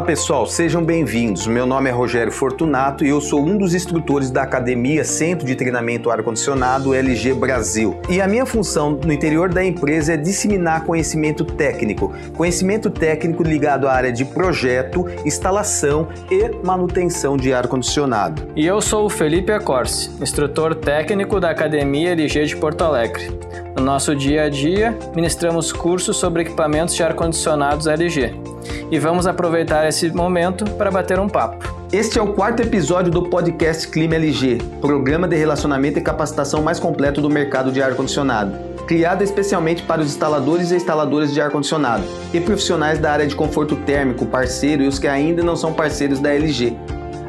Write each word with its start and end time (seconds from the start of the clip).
Olá 0.00 0.06
pessoal, 0.06 0.46
sejam 0.46 0.82
bem-vindos. 0.82 1.46
Meu 1.46 1.66
nome 1.66 1.90
é 1.90 1.92
Rogério 1.92 2.32
Fortunato 2.32 3.04
e 3.04 3.10
eu 3.10 3.20
sou 3.20 3.44
um 3.44 3.58
dos 3.58 3.74
instrutores 3.74 4.30
da 4.30 4.42
Academia 4.42 5.04
Centro 5.04 5.46
de 5.46 5.54
Treinamento 5.54 6.10
Ar-Condicionado 6.10 6.94
LG 6.94 7.34
Brasil. 7.34 8.00
E 8.08 8.18
a 8.18 8.26
minha 8.26 8.46
função 8.46 8.92
no 8.92 9.12
interior 9.12 9.52
da 9.52 9.62
empresa 9.62 10.14
é 10.14 10.16
disseminar 10.16 10.86
conhecimento 10.86 11.44
técnico, 11.44 12.14
conhecimento 12.34 12.88
técnico 12.88 13.42
ligado 13.42 13.86
à 13.86 13.92
área 13.92 14.10
de 14.10 14.24
projeto, 14.24 15.04
instalação 15.26 16.08
e 16.30 16.48
manutenção 16.64 17.36
de 17.36 17.52
ar-condicionado. 17.52 18.50
E 18.56 18.66
eu 18.66 18.80
sou 18.80 19.04
o 19.04 19.10
Felipe 19.10 19.52
Acorce, 19.52 20.10
instrutor 20.18 20.76
técnico 20.76 21.38
da 21.38 21.50
Academia 21.50 22.12
LG 22.12 22.46
de 22.46 22.56
Porto 22.56 22.84
Alegre. 22.84 23.38
No 23.76 23.84
nosso 23.84 24.16
dia 24.16 24.44
a 24.44 24.48
dia, 24.48 24.98
ministramos 25.14 25.70
cursos 25.72 26.16
sobre 26.16 26.40
equipamentos 26.40 26.94
de 26.94 27.02
ar-condicionados 27.02 27.86
LG. 27.86 28.49
E 28.90 28.98
vamos 28.98 29.24
aproveitar 29.24 29.86
esse 29.86 30.10
momento 30.10 30.64
para 30.72 30.90
bater 30.90 31.20
um 31.20 31.28
papo. 31.28 31.64
Este 31.92 32.18
é 32.18 32.22
o 32.22 32.32
quarto 32.32 32.60
episódio 32.60 33.12
do 33.12 33.22
podcast 33.22 33.86
Clima 33.86 34.16
LG, 34.16 34.58
programa 34.80 35.28
de 35.28 35.36
relacionamento 35.36 36.00
e 36.00 36.02
capacitação 36.02 36.60
mais 36.60 36.80
completo 36.80 37.20
do 37.20 37.30
mercado 37.30 37.70
de 37.70 37.80
ar-condicionado, 37.80 38.52
criado 38.88 39.22
especialmente 39.22 39.84
para 39.84 40.00
os 40.00 40.08
instaladores 40.08 40.72
e 40.72 40.74
instaladoras 40.74 41.32
de 41.32 41.40
ar-condicionado 41.40 42.02
e 42.34 42.40
profissionais 42.40 42.98
da 42.98 43.12
área 43.12 43.28
de 43.28 43.36
conforto 43.36 43.76
térmico, 43.76 44.26
parceiro 44.26 44.82
e 44.82 44.88
os 44.88 44.98
que 44.98 45.06
ainda 45.06 45.40
não 45.40 45.54
são 45.54 45.72
parceiros 45.72 46.18
da 46.18 46.34
LG. 46.34 46.76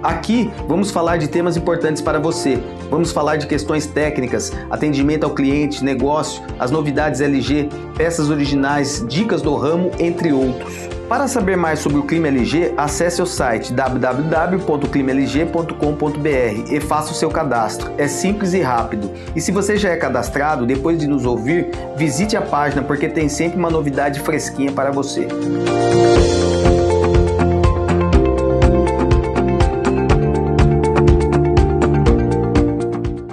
Aqui 0.02 0.52
vamos 0.67 0.89
falar 0.89 1.17
de 1.17 1.27
temas 1.27 1.57
importantes 1.57 2.02
para 2.02 2.19
você. 2.19 2.59
Vamos 2.89 3.11
falar 3.11 3.35
de 3.35 3.45
questões 3.45 3.85
técnicas, 3.85 4.52
atendimento 4.67 5.25
ao 5.25 5.35
cliente, 5.35 5.83
negócio, 5.83 6.41
as 6.57 6.71
novidades 6.71 7.21
LG, 7.21 7.69
peças 7.95 8.31
originais, 8.31 9.05
dicas 9.08 9.43
do 9.43 9.55
ramo, 9.55 9.91
entre 9.99 10.33
outros. 10.33 11.00
Para 11.12 11.28
saber 11.28 11.58
mais 11.58 11.80
sobre 11.80 11.98
o 11.98 12.04
Clima 12.04 12.30
LG, 12.30 12.73
acesse 12.78 13.22
o 13.22 13.26
site 13.26 13.73
www.climalg.com.br 13.73 16.73
e 16.73 16.80
faça 16.80 17.12
o 17.12 17.14
seu 17.14 17.30
cadastro. 17.30 17.92
É 17.98 18.08
simples 18.08 18.54
e 18.54 18.62
rápido. 18.62 19.12
E 19.36 19.42
se 19.42 19.52
você 19.52 19.76
já 19.76 19.89
é 19.89 19.98
cadastrado, 19.98 20.66
depois 20.66 20.98
de 20.98 21.08
nos 21.08 21.26
ouvir, 21.26 21.70
visite 21.98 22.38
a 22.38 22.42
página 22.42 22.82
porque 22.82 23.09
tem 23.09 23.28
sempre 23.28 23.59
uma 23.59 23.70
novidade 23.70 24.22
fresquinha 24.22 24.72
para 24.72 24.89
você. 24.89 25.28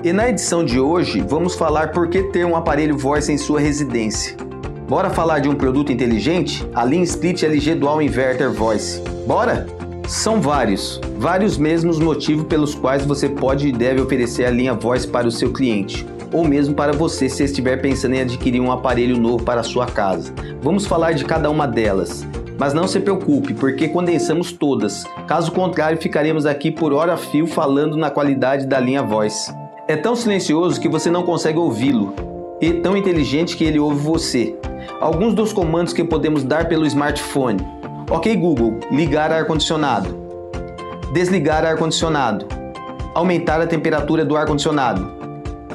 E 0.02 0.12
na 0.12 0.28
edição 0.28 0.64
de 0.64 0.80
hoje, 0.80 1.20
vamos 1.20 1.54
falar 1.54 1.92
por 1.92 2.08
que 2.08 2.24
ter 2.24 2.44
um 2.44 2.56
aparelho 2.56 2.98
voice 2.98 3.30
em 3.30 3.38
sua 3.38 3.60
residência. 3.60 4.47
Bora 4.88 5.10
falar 5.10 5.40
de 5.40 5.50
um 5.50 5.54
produto 5.54 5.92
inteligente? 5.92 6.66
A 6.74 6.82
Lean 6.82 7.02
Split 7.02 7.42
LG 7.42 7.74
Dual 7.74 8.00
Inverter 8.00 8.50
Voice. 8.50 9.02
Bora? 9.26 9.66
São 10.08 10.40
vários, 10.40 10.98
vários 11.18 11.58
mesmos 11.58 11.98
motivos 11.98 12.46
pelos 12.46 12.74
quais 12.74 13.04
você 13.04 13.28
pode 13.28 13.68
e 13.68 13.72
deve 13.72 14.00
oferecer 14.00 14.46
a 14.46 14.50
linha 14.50 14.72
Voice 14.72 15.06
para 15.06 15.28
o 15.28 15.30
seu 15.30 15.52
cliente, 15.52 16.06
ou 16.32 16.42
mesmo 16.42 16.74
para 16.74 16.94
você 16.94 17.28
se 17.28 17.44
estiver 17.44 17.82
pensando 17.82 18.14
em 18.14 18.22
adquirir 18.22 18.62
um 18.62 18.72
aparelho 18.72 19.18
novo 19.18 19.44
para 19.44 19.60
a 19.60 19.64
sua 19.64 19.84
casa. 19.84 20.32
Vamos 20.62 20.86
falar 20.86 21.12
de 21.12 21.26
cada 21.26 21.50
uma 21.50 21.68
delas. 21.68 22.26
Mas 22.58 22.72
não 22.72 22.88
se 22.88 22.98
preocupe, 22.98 23.52
porque 23.52 23.88
condensamos 23.88 24.52
todas. 24.52 25.04
Caso 25.26 25.52
contrário, 25.52 26.00
ficaremos 26.00 26.46
aqui 26.46 26.70
por 26.70 26.94
hora 26.94 27.18
fio 27.18 27.46
falando 27.46 27.94
na 27.94 28.08
qualidade 28.08 28.66
da 28.66 28.80
linha 28.80 29.02
Voice. 29.02 29.52
É 29.86 29.96
tão 29.96 30.16
silencioso 30.16 30.80
que 30.80 30.88
você 30.88 31.10
não 31.10 31.24
consegue 31.24 31.58
ouvi-lo, 31.58 32.14
e 32.58 32.72
tão 32.72 32.96
inteligente 32.96 33.54
que 33.54 33.64
ele 33.64 33.78
ouve 33.78 34.00
você. 34.00 34.56
Alguns 35.00 35.34
dos 35.34 35.52
comandos 35.52 35.92
que 35.92 36.02
podemos 36.02 36.42
dar 36.42 36.68
pelo 36.68 36.88
smartphone. 36.88 37.58
Ok 38.10 38.34
Google, 38.36 38.80
ligar 38.90 39.32
ar-condicionado. 39.32 40.08
Desligar 41.12 41.64
ar-condicionado. 41.64 42.46
Aumentar 43.14 43.60
a 43.60 43.66
temperatura 43.66 44.24
do 44.24 44.36
ar-condicionado. 44.36 45.08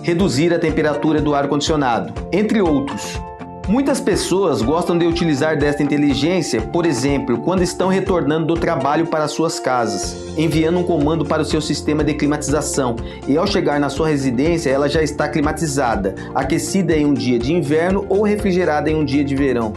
Reduzir 0.01 0.53
a 0.53 0.59
temperatura 0.59 1.21
do 1.21 1.33
ar-condicionado, 1.33 2.13
entre 2.31 2.61
outros. 2.61 3.22
Muitas 3.67 4.01
pessoas 4.01 4.61
gostam 4.61 4.97
de 4.97 5.05
utilizar 5.05 5.57
desta 5.57 5.81
inteligência, 5.81 6.61
por 6.61 6.85
exemplo, 6.85 7.37
quando 7.37 7.63
estão 7.63 7.87
retornando 7.87 8.45
do 8.45 8.59
trabalho 8.59 9.07
para 9.07 9.27
suas 9.29 9.57
casas, 9.57 10.17
enviando 10.37 10.79
um 10.79 10.83
comando 10.83 11.23
para 11.23 11.41
o 11.41 11.45
seu 11.45 11.61
sistema 11.61 12.03
de 12.03 12.13
climatização 12.13 12.97
e 13.25 13.37
ao 13.37 13.47
chegar 13.47 13.79
na 13.79 13.89
sua 13.89 14.09
residência 14.09 14.69
ela 14.69 14.89
já 14.89 15.01
está 15.01 15.29
climatizada, 15.29 16.13
aquecida 16.35 16.93
em 16.93 17.05
um 17.05 17.13
dia 17.13 17.39
de 17.39 17.53
inverno 17.53 18.05
ou 18.09 18.23
refrigerada 18.23 18.89
em 18.89 18.95
um 18.95 19.05
dia 19.05 19.23
de 19.23 19.33
verão. 19.33 19.71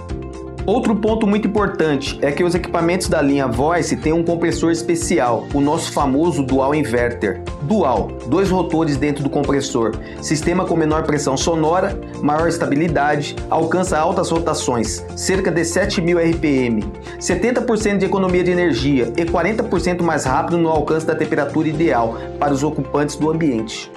Outro 0.66 0.97
ponto 0.97 1.28
muito 1.28 1.47
importante 1.47 2.19
é 2.21 2.32
que 2.32 2.43
os 2.43 2.53
equipamentos 2.53 3.09
da 3.09 3.22
linha 3.22 3.47
Voice 3.47 3.97
têm 3.97 4.12
um 4.12 4.25
compressor 4.25 4.72
especial, 4.72 5.47
o 5.54 5.60
nosso 5.60 5.93
famoso 5.93 6.43
Dual 6.43 6.75
Inverter. 6.75 7.41
Dual, 7.62 8.09
dois 8.27 8.50
rotores 8.50 8.97
dentro 8.97 9.22
do 9.22 9.31
compressor, 9.31 9.97
sistema 10.21 10.65
com 10.65 10.75
menor 10.75 11.04
pressão 11.04 11.37
sonora, 11.37 11.97
maior 12.21 12.49
estabilidade, 12.49 13.37
alcança 13.49 13.97
altas 13.97 14.28
rotações, 14.28 15.04
cerca 15.15 15.53
de 15.53 15.65
7000 15.65 16.19
RPM, 16.19 16.83
70% 17.21 17.98
de 17.98 18.06
economia 18.06 18.43
de 18.43 18.50
energia 18.50 19.12
e 19.16 19.25
40% 19.25 20.03
mais 20.03 20.25
rápido 20.25 20.59
no 20.59 20.69
alcance 20.69 21.06
da 21.06 21.15
temperatura 21.15 21.69
ideal 21.69 22.19
para 22.41 22.53
os 22.53 22.65
ocupantes 22.65 23.15
do 23.15 23.31
ambiente. 23.31 23.88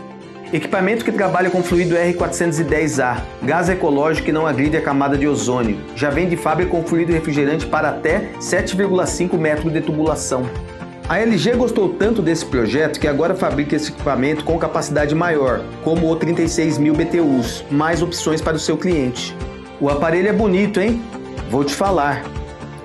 Equipamento 0.52 1.06
que 1.06 1.12
trabalha 1.12 1.52
com 1.52 1.62
fluido 1.62 1.94
R410A, 1.94 3.22
gás 3.44 3.70
ecológico 3.70 4.26
que 4.26 4.32
não 4.32 4.48
agride 4.48 4.78
a 4.78 4.82
camada 4.82 5.16
de 5.16 5.28
ozônio. 5.28 5.78
Já 5.96 6.10
vem 6.10 6.28
de 6.28 6.36
fábrica 6.36 6.72
com 6.72 6.84
fluido 6.84 7.14
refrigerante 7.14 7.68
para 7.68 7.90
até 7.90 8.32
7,5 8.40 9.38
metros 9.38 9.72
de 9.72 9.80
tubulação. 9.80 10.50
A 11.08 11.20
LG 11.20 11.54
gostou 11.56 11.90
tanto 11.90 12.24
desse 12.24 12.48
projeto 12.48 13.00
que 13.00 13.08
agora 13.08 13.36
fabrica 13.36 13.76
esse 13.76 13.92
equipamento 13.92 14.44
com 14.44 14.58
capacidade 14.58 15.14
maior, 15.14 15.62
como 15.84 16.12
o 16.12 16.18
36.000 16.18 16.96
BTUs, 16.96 17.64
mais 17.70 18.02
opções 18.02 18.42
para 18.42 18.58
o 18.58 18.60
seu 18.60 18.76
cliente. 18.76 19.38
O 19.80 19.88
aparelho 19.88 20.30
é 20.30 20.34
bonito, 20.34 20.82
hein? 20.82 21.00
Vou 21.52 21.64
te 21.64 21.76
falar. 21.76 22.24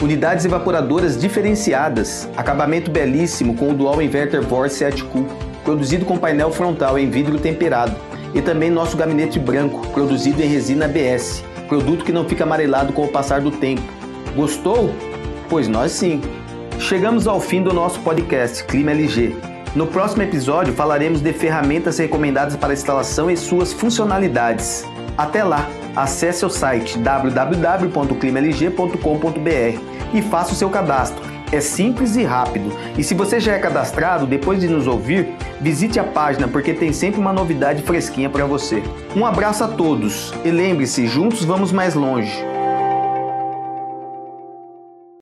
Unidades 0.02 0.44
evaporadoras 0.44 1.18
diferenciadas, 1.18 2.28
acabamento 2.36 2.90
belíssimo 2.90 3.54
com 3.56 3.70
o 3.70 3.74
Dual 3.74 4.02
Inverter 4.02 4.42
Vorce 4.42 4.76
7 4.76 5.02
Cool 5.04 5.43
produzido 5.64 6.04
com 6.04 6.18
painel 6.18 6.52
frontal 6.52 6.98
em 6.98 7.10
vidro 7.10 7.38
temperado, 7.38 7.96
e 8.34 8.42
também 8.42 8.70
nosso 8.70 8.96
gabinete 8.96 9.38
branco, 9.38 9.86
produzido 9.88 10.42
em 10.42 10.46
resina 10.46 10.84
ABS, 10.84 11.42
produto 11.68 12.04
que 12.04 12.12
não 12.12 12.24
fica 12.24 12.44
amarelado 12.44 12.92
com 12.92 13.04
o 13.04 13.08
passar 13.08 13.40
do 13.40 13.50
tempo. 13.50 13.82
Gostou? 14.36 14.92
Pois 15.48 15.68
nós 15.68 15.92
sim. 15.92 16.20
Chegamos 16.78 17.26
ao 17.26 17.40
fim 17.40 17.62
do 17.62 17.72
nosso 17.72 18.00
podcast 18.00 18.64
Clima 18.64 18.90
LG. 18.90 19.36
No 19.74 19.86
próximo 19.86 20.22
episódio 20.22 20.74
falaremos 20.74 21.20
de 21.20 21.32
ferramentas 21.32 21.98
recomendadas 21.98 22.56
para 22.56 22.72
instalação 22.72 23.30
e 23.30 23.36
suas 23.36 23.72
funcionalidades. 23.72 24.84
Até 25.16 25.44
lá, 25.44 25.68
acesse 25.94 26.44
o 26.44 26.50
site 26.50 26.98
www.climalg.com.br 26.98 29.80
e 30.12 30.22
faça 30.22 30.52
o 30.52 30.56
seu 30.56 30.68
cadastro 30.68 31.33
é 31.54 31.60
simples 31.60 32.16
e 32.16 32.24
rápido. 32.24 32.72
E 32.98 33.04
se 33.04 33.14
você 33.14 33.38
já 33.38 33.52
é 33.52 33.58
cadastrado, 33.58 34.26
depois 34.26 34.60
de 34.60 34.68
nos 34.68 34.86
ouvir, 34.86 35.34
visite 35.60 35.98
a 35.98 36.04
página 36.04 36.48
porque 36.48 36.74
tem 36.74 36.92
sempre 36.92 37.20
uma 37.20 37.32
novidade 37.32 37.82
fresquinha 37.82 38.28
para 38.28 38.44
você. 38.44 38.82
Um 39.16 39.24
abraço 39.24 39.64
a 39.64 39.68
todos 39.68 40.32
e 40.44 40.50
lembre-se, 40.50 41.06
juntos 41.06 41.44
vamos 41.44 41.72
mais 41.72 41.94
longe. 41.94 42.53